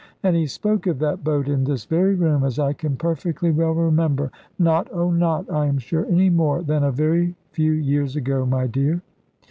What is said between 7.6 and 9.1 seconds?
years ago, my dear."